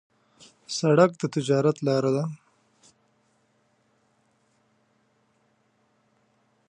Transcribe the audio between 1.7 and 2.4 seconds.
لاره ده.